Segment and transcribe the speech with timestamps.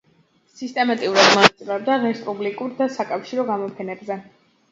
[0.59, 4.19] სისტემატურად მონაწილეობდა რესპუბლიკურ და საკავშირო გამოფენებზე.